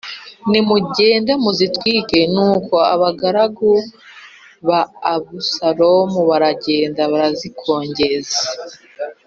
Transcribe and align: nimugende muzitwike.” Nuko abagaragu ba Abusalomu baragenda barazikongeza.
nimugende 0.49 1.31
muzitwike.” 1.43 2.19
Nuko 2.33 2.75
abagaragu 2.93 3.71
ba 4.67 4.81
Abusalomu 5.13 6.19
baragenda 6.29 7.01
barazikongeza. 7.11 8.39